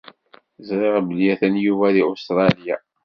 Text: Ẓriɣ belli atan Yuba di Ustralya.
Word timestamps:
Ẓriɣ 0.67 0.95
belli 1.07 1.25
atan 1.33 1.55
Yuba 1.65 1.87
di 1.95 2.03
Ustralya. 2.11 2.77